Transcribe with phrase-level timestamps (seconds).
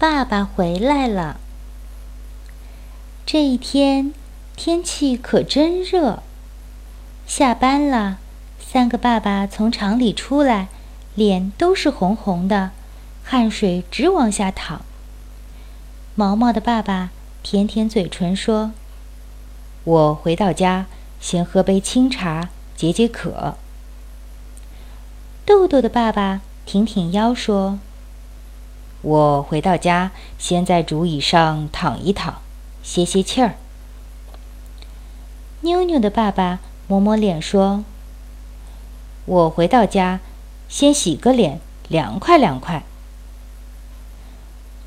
[0.00, 1.38] 爸爸回来了。
[3.26, 4.14] 这一天
[4.56, 6.22] 天气可真热。
[7.26, 8.16] 下班了，
[8.58, 10.68] 三个爸爸从厂里出来，
[11.14, 12.70] 脸都是红红的，
[13.22, 14.80] 汗水直往下淌。
[16.14, 17.10] 毛毛的爸爸
[17.42, 18.72] 舔舔嘴唇说
[19.84, 20.86] ：“我回到家，
[21.20, 23.56] 先喝杯清茶解解渴。”
[25.44, 27.78] 豆豆的爸爸挺挺腰说
[29.02, 32.40] ：“我回到家，先在竹椅上躺一躺，
[32.82, 33.56] 歇歇气儿。”
[35.62, 36.60] 妞妞的爸爸。
[36.90, 37.84] 摸摸脸说
[39.24, 40.18] ：“我回到家，
[40.68, 42.82] 先洗个脸，凉快凉快。”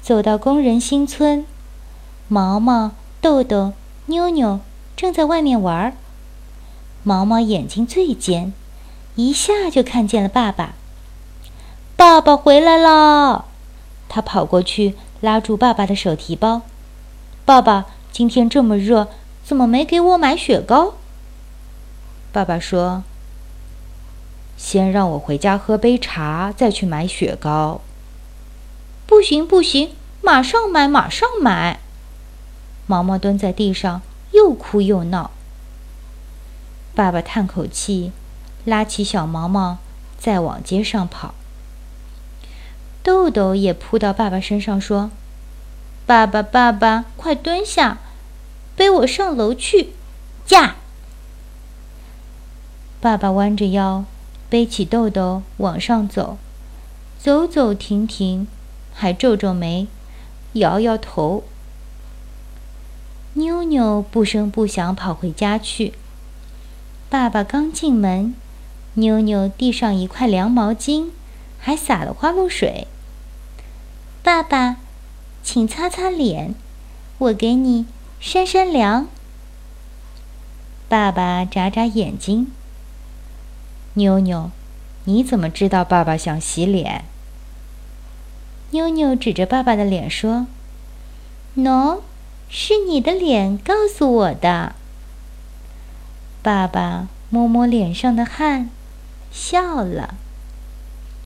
[0.04, 1.46] 走到工人新村，
[2.28, 3.72] 毛毛、豆豆、
[4.08, 4.60] 妞妞
[4.98, 5.94] 正在外面玩儿。
[7.04, 8.52] 毛毛眼睛最尖，
[9.16, 10.74] 一下就看见了爸爸。
[11.96, 13.46] 爸爸回来了！
[14.14, 16.62] 他跑过去拉住爸爸的手提包
[17.46, 19.08] ：“爸爸，今天这么热，
[19.44, 20.94] 怎么没给我买雪糕？”
[22.32, 23.02] 爸爸说
[24.56, 27.82] ：“先让我回家喝杯茶，再去买雪糕。”
[29.08, 31.80] 不行，不行，马上买，马上买！
[32.86, 35.32] 毛毛蹲在地上，又哭又闹。
[36.94, 38.12] 爸爸叹口气，
[38.64, 39.80] 拉起小毛毛，
[40.20, 41.34] 再往街上跑。
[43.04, 45.12] 豆豆也扑到爸爸身上，说
[46.08, 48.00] ：“爸爸，爸爸，快蹲下，
[48.78, 49.90] 背我上楼去！”
[50.48, 50.78] 驾！
[53.02, 54.06] 爸爸弯着腰，
[54.50, 56.38] 背起豆豆往上走，
[57.20, 58.48] 走走停停，
[58.94, 59.88] 还皱皱眉，
[60.54, 61.44] 摇摇头。
[63.34, 65.94] 妞妞不声不响跑回家去。
[67.10, 68.34] 爸爸刚进门，
[68.94, 71.10] 妞妞递上一块凉毛巾，
[71.60, 72.88] 还洒了花露水。
[74.24, 74.78] 爸爸，
[75.44, 76.56] 请擦擦脸，
[77.18, 77.86] 我给你
[78.22, 79.08] 扇扇凉。
[80.88, 82.50] 爸爸眨眨眼睛。
[83.96, 84.50] 妞妞，
[85.04, 87.04] 你怎么知道爸爸想洗脸？
[88.72, 90.48] 妞妞指着爸爸的脸说
[91.58, 92.00] ：“喏，
[92.48, 94.74] 是你的脸告诉我的。”
[96.42, 98.70] 爸爸摸摸脸上的汗，
[99.34, 100.16] 笑了。